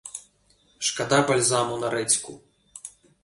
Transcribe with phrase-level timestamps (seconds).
[0.87, 2.33] Шкада бальзаму на рэдзьку!